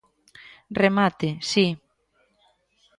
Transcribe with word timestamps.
Remate, 0.81 1.29
si. 1.51 1.65